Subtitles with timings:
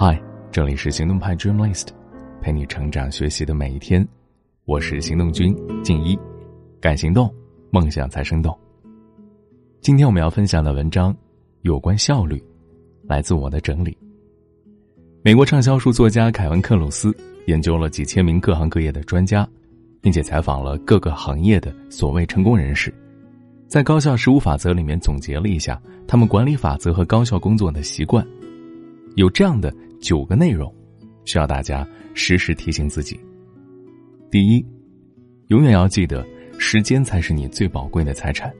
[0.00, 0.16] 嗨，
[0.52, 1.88] 这里是行动派 Dream List，
[2.40, 4.06] 陪你成长学习的每一天。
[4.64, 6.16] 我是行动君静一，
[6.80, 7.34] 敢行动，
[7.70, 8.56] 梦想才生动。
[9.80, 11.12] 今天我们要分享的文章
[11.62, 12.40] 有关效率，
[13.08, 13.98] 来自我的整理。
[15.20, 17.12] 美国畅销书作家凯文·克鲁斯
[17.48, 19.44] 研究了几千名各行各业的专家，
[20.00, 22.94] 并且采访了各个行业的所谓成功人士，
[23.66, 28.24] 在高效十五法则里面总结了一下他们管理法则和高效工作的习惯，
[29.16, 29.74] 有这样的。
[30.00, 30.72] 九个内容，
[31.24, 33.18] 需要大家时时提醒自己。
[34.30, 34.64] 第一，
[35.48, 36.26] 永远要记得，
[36.58, 38.52] 时间才是你最宝贵的财产。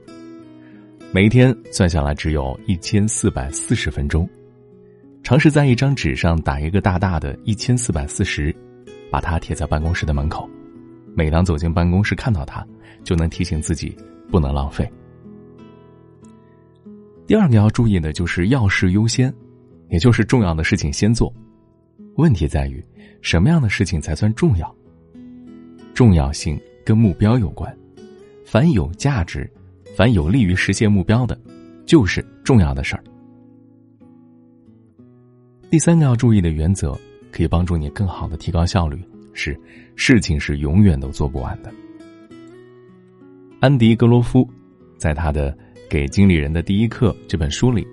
[1.11, 4.29] 每一天算下来只有一千四百四十分钟，
[5.23, 8.55] 尝试在一张纸上打一个大大的一千四百四十，
[9.09, 10.47] 把它贴在办公室的门口。
[11.15, 12.65] 每当走进办公室看到它，
[13.03, 13.95] 就能提醒自己
[14.29, 14.87] 不能浪费。
[17.25, 19.33] 第二个要注意的就是要事优先。
[19.89, 21.33] 也就是重要的事情先做，
[22.15, 22.83] 问题在于
[23.21, 24.75] 什么样的事情才算重要？
[25.93, 27.75] 重要性跟目标有关，
[28.45, 29.49] 凡有价值、
[29.97, 31.39] 凡有利于实现目标的，
[31.85, 33.03] 就是重要的事儿。
[35.69, 36.97] 第三个要注意的原则，
[37.31, 38.97] 可以帮助你更好的提高效率，
[39.33, 39.59] 是
[39.95, 41.71] 事情是永远都做不完的。
[43.59, 44.47] 安迪·格罗夫
[44.97, 45.51] 在他的
[45.89, 47.85] 《给经理人的第一课》这本书里。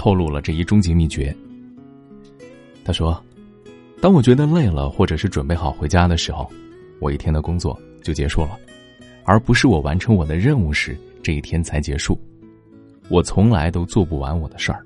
[0.00, 1.36] 透露了这一终极秘诀。
[2.82, 3.22] 他说
[4.00, 6.50] ：“当我觉得累了，或者是准备好回家的时候，
[7.00, 8.58] 我一天的工作就结束了，
[9.26, 12.18] 而不是我完成我的任务时，这一天才结束。
[13.10, 14.82] 我从来都做不完我的事儿。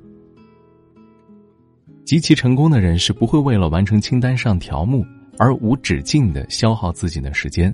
[2.04, 5.06] 极其成功的人是不会为了完成清单上条目
[5.38, 7.72] 而无止境的消耗自己的时间，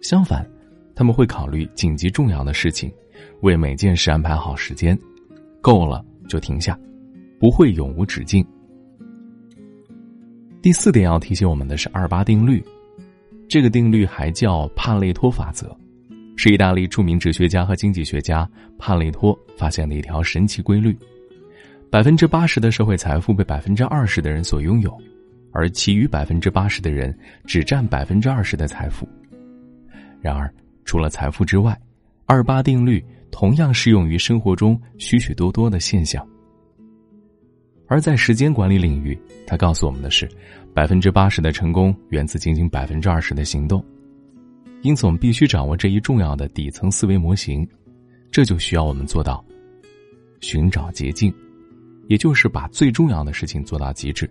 [0.00, 0.48] 相反，
[0.94, 2.90] 他们会考虑紧急重要的事情，
[3.42, 4.98] 为每件事安排好时间，
[5.60, 6.78] 够了。”就停下，
[7.40, 8.46] 不会永无止境。
[10.62, 12.62] 第四点要提醒我们的是二八定律，
[13.48, 15.74] 这个定律还叫帕累托法则，
[16.36, 18.48] 是意大利著名哲学家和经济学家
[18.78, 20.96] 帕累托发现的一条神奇规律：
[21.90, 24.96] 百分之八十的社会财富被百分之二十的人所拥有，
[25.52, 27.16] 而其余百分之八十的人
[27.46, 29.08] 只占百分之二十的财富。
[30.20, 30.52] 然而，
[30.84, 31.80] 除了财富之外，
[32.26, 33.02] 二八定律。
[33.30, 36.26] 同样适用于生活中许许多多的现象，
[37.86, 40.28] 而在时间管理领域，他告诉我们的是，
[40.74, 43.84] 百分之八十的成功源自仅仅百分之二十的行动。
[44.82, 47.68] 因此，我们必须掌握这一重要的底层思维模型，
[48.30, 49.44] 这就需要我们做到
[50.40, 51.32] 寻找捷径，
[52.06, 54.28] 也就是把最重要的事情做到极致，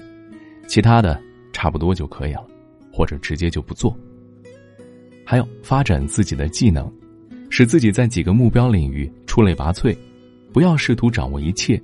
[0.68, 1.22] 其他的
[1.52, 2.46] 差不多就可以了，
[2.94, 3.98] 或者直接就不做。
[5.26, 6.90] 还有发展自己的技能。
[7.50, 9.96] 使自己在几个目标领域出类拔萃，
[10.52, 11.82] 不要试图掌握一切。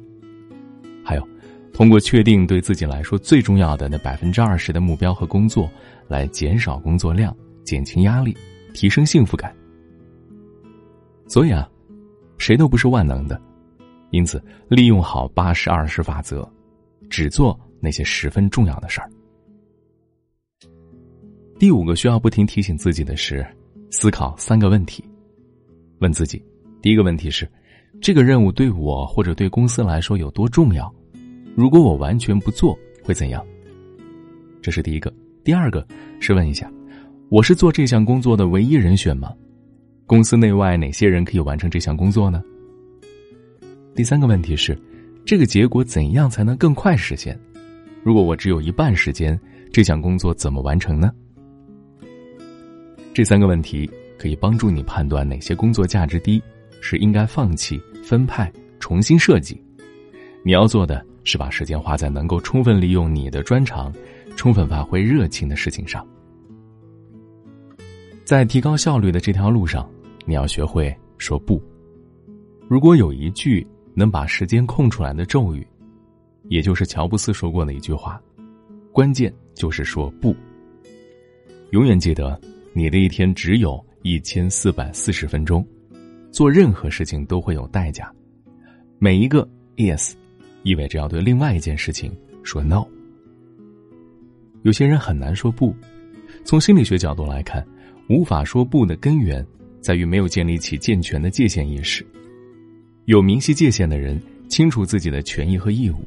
[1.04, 1.28] 还有，
[1.74, 5.70] 通过确定对自己来说最重要的那百分之二十的目标和工作，
[6.08, 8.36] 来减少工作量，减轻压力，
[8.74, 9.54] 提升幸福感。
[11.28, 11.70] 所以啊，
[12.38, 13.42] 谁都不是万能的，
[14.12, 16.48] 因此利用好八十二十法则，
[17.10, 19.10] 只做那些十分重要的事儿。
[21.58, 23.46] 第五个需要不停提醒自己的是，
[23.90, 25.04] 思考三个问题。
[26.00, 26.44] 问自己，
[26.82, 27.48] 第一个问题是：
[28.02, 30.94] 这个任务对我或者对公司来说有多重要？
[31.56, 33.46] 如果我完全不做，会怎样？
[34.62, 35.14] 这是第一个。
[35.44, 35.86] 第二个
[36.20, 36.72] 是问一下：
[37.30, 39.34] 我是做这项工作的唯一人选吗？
[40.06, 42.42] 公司内外哪些人可以完成这项工作呢？
[43.96, 44.78] 第三个问题是：
[45.26, 47.40] 这个结果怎样才能更快实现？
[48.04, 49.40] 如果我只有一半时间，
[49.72, 51.12] 这项工作怎么完成呢？
[53.14, 53.90] 这三个问题。
[54.18, 56.42] 可以帮助你判断哪些工作价值低，
[56.82, 59.62] 是应该放弃、分派、重新设计。
[60.44, 63.94] 你要做的是把时间花在能够充分利用你的专长、
[64.36, 66.06] 充分发挥热情的事情上。
[68.24, 69.90] 在提高效率的这条路上，
[70.26, 71.62] 你要学会说不。
[72.68, 75.66] 如果有一句能把时间空出来的咒语，
[76.50, 78.22] 也就是乔布斯说过的一句话，
[78.92, 80.36] 关键就是说不。
[81.72, 82.40] 永远记得，
[82.74, 83.84] 你的一天只有。
[84.06, 85.66] 一千四百四十分钟，
[86.30, 88.14] 做任何事情都会有代价。
[89.00, 89.48] 每一个
[89.78, 90.12] yes，
[90.64, 92.14] 意味着要对另外一件事情
[92.44, 92.86] 说 no。
[94.64, 95.74] 有些人很难说不，
[96.44, 97.66] 从心理学角度来看，
[98.10, 99.46] 无法说不的根源
[99.80, 102.06] 在于没有建立起健全的界限意识。
[103.06, 106.04] 有明晰界限的人，清楚自己的权益和义务；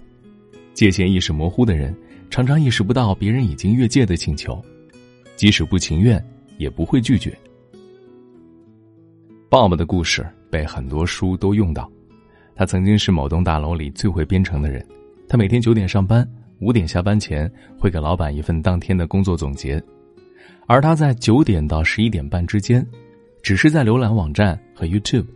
[0.74, 1.96] 界限意识模糊的人，
[2.28, 4.62] 常常意识不到别人已经越界的请求，
[5.34, 6.22] 即使不情愿，
[6.58, 7.34] 也不会拒绝。
[9.48, 11.88] 爸爸的故事被很多书都用到。
[12.54, 14.84] 他曾经是某栋大楼里最会编程的人。
[15.28, 16.28] 他每天九点上班，
[16.58, 19.80] 五点下班前会给老板一份当天的工作总结，
[20.66, 22.84] 而他在九点到十一点半之间，
[23.40, 25.26] 只是在浏览网站和 YouTube，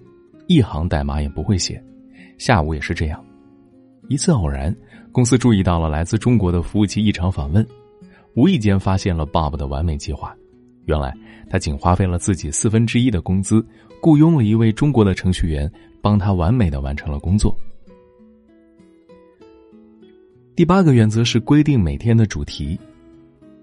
[0.48, 1.80] 一行代码也不会写。
[2.36, 3.24] 下午也是这样。
[4.08, 4.74] 一次偶然，
[5.12, 7.64] 公司注意到了来自中国的服务器异常访问，
[8.34, 10.34] 无意间发现了 Bob 的完美计划。
[10.86, 11.14] 原来
[11.48, 13.64] 他仅花费了自己四分之一的工资，
[14.00, 15.70] 雇佣了一位中国的程序员，
[16.00, 17.54] 帮他完美的完成了工作。
[20.56, 22.78] 第八个原则是规定每天的主题。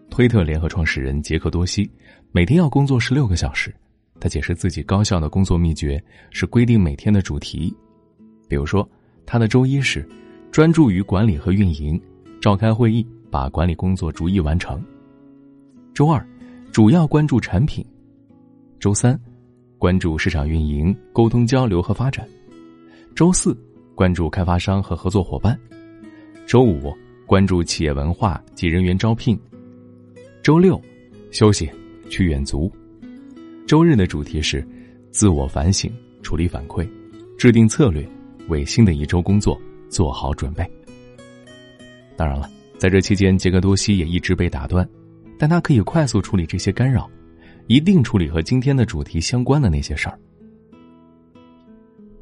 [0.09, 1.89] 推特联合创始人杰克多西
[2.31, 3.73] 每天要工作十六个小时，
[4.19, 6.01] 他解释自己高效的工作秘诀
[6.31, 7.75] 是规定每天的主题。
[8.47, 8.87] 比如说，
[9.25, 10.07] 他的周一是
[10.51, 12.01] 专注于管理和运营，
[12.39, 14.81] 召开会议，把管理工作逐一完成。
[15.93, 16.25] 周二。
[16.69, 17.83] 主要关注产品，
[18.77, 19.19] 周三
[19.77, 22.27] 关注市场运营、沟通交流和发展，
[23.15, 23.55] 周四
[23.93, 25.57] 关注开发商和合作伙伴，
[26.45, 26.93] 周五
[27.25, 29.39] 关注企业文化及人员招聘，
[30.41, 30.81] 周六
[31.31, 31.69] 休息
[32.09, 32.71] 去远足，
[33.67, 34.67] 周日的主题是
[35.11, 35.91] 自我反省、
[36.21, 36.87] 处理反馈、
[37.37, 38.07] 制定策略，
[38.47, 39.59] 为新的一周工作
[39.89, 40.69] 做好准备。
[42.15, 44.87] 当然了，在这期间，杰克多西也一直被打断。
[45.39, 47.07] 但他可以快速处理这些干扰，
[47.67, 50.17] 一定处理和今天的主题相关的那些事儿。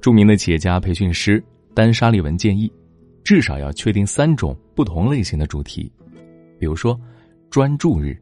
[0.01, 1.43] 著名的企业家培训师
[1.73, 2.71] 丹·沙利文建议，
[3.23, 5.91] 至少要确定三种不同类型的主题，
[6.59, 6.99] 比如说，
[7.49, 8.15] 专注日，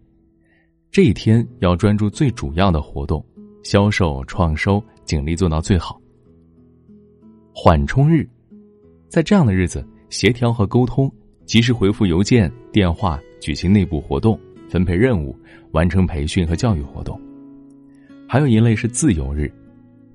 [0.91, 3.25] 这一天要专注最主要的活动，
[3.63, 5.99] 销售、创收、尽力做到最好；
[7.53, 8.27] 缓冲日，
[9.09, 11.11] 在这样的日子，协调和沟通，
[11.45, 14.39] 及时回复邮件、电话，举行内部活动。
[14.73, 15.37] 分配任务，
[15.69, 17.21] 完成培训和教育活动。
[18.27, 19.53] 还有一类是自由日，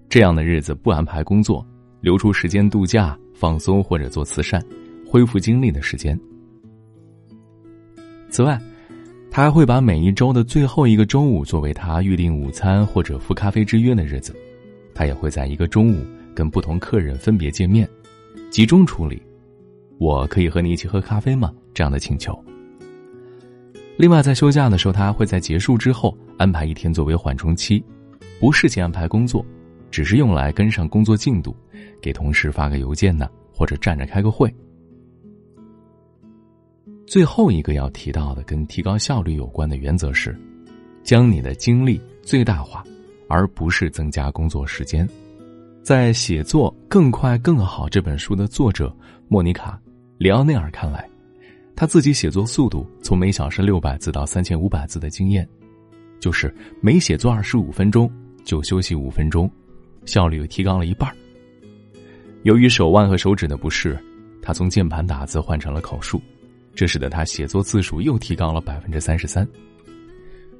[0.09, 1.65] 这样的日子不安排工作，
[2.01, 4.61] 留出时间度假、放松或者做慈善，
[5.07, 6.19] 恢复精力的时间。
[8.31, 8.61] 此外，
[9.31, 14.35] 他还会把每一周的最后一个周五作为他预定午餐或者赴咖啡之约的日子。
[14.93, 16.05] 他也会在一个中午
[16.35, 17.89] 跟不同客人分别见面，
[18.51, 19.23] 集中处理。
[19.99, 21.53] 我可以和你一起喝咖啡吗？
[21.73, 22.37] 这样的请求。
[23.99, 27.83] 另外，在休假的时候，他会在结束之后安排一天作为缓冲期，
[28.39, 29.45] 不事先安排工作，
[29.91, 31.55] 只是用来跟上工作进度，
[32.01, 34.55] 给同事发个邮件呢，或者站着开个会。
[37.09, 40.39] 最后一个要提到的跟提高效率有关的原则是，
[41.03, 42.85] 将你的精力最大化，
[43.29, 45.09] 而不是增加工作时间。
[45.83, 48.95] 在写作更快更好这本书的作者
[49.27, 49.73] 莫妮卡·
[50.19, 51.08] 里奥内尔看来。
[51.79, 55.49] 他自己写作速度从每小时六百字到三千五百字的经验，
[56.19, 58.11] 就是每写作二十五分钟
[58.43, 59.49] 就休息五分钟，
[60.05, 61.09] 效率提高了一半。
[62.43, 63.97] 由于手腕和手指的不适，
[64.43, 66.21] 他从键盘打字换成了口述，
[66.75, 69.49] 这使得他写作字数又提高了百分之三十三。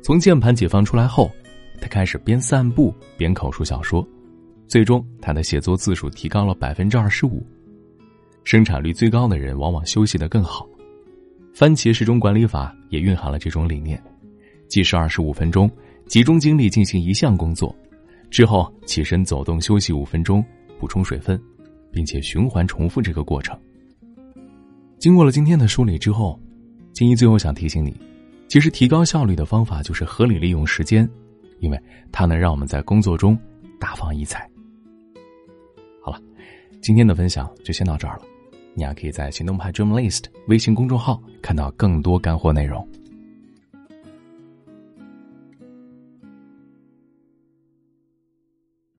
[0.01, 1.29] 从键盘解放出来后，
[1.81, 4.07] 他开始边散步边口述小说，
[4.69, 7.45] 最终他的写作字数提高了百分之二十五。
[8.45, 10.65] 生产率最高的人往往休息的更好。
[11.59, 14.01] 番茄时钟管理法也蕴含了这种理念：
[14.69, 15.69] 计时二十五分钟，
[16.07, 17.75] 集中精力进行一项工作，
[18.31, 20.41] 之后起身走动休息五分钟，
[20.79, 21.37] 补充水分，
[21.91, 23.59] 并且循环重复这个过程。
[25.01, 26.39] 经过了今天的梳理之后，
[26.93, 27.93] 金一最后想提醒你，
[28.47, 31.11] 其实提高效率的方法就是合理利用时间，
[31.59, 33.37] 因为它能让我们在工作中
[33.81, 34.49] 大放异彩。
[36.01, 36.21] 好了，
[36.81, 38.23] 今天的分享就先到这儿了。
[38.79, 42.89] 你还可以在行动派 Dream List 微信公众号看到更多干货内容。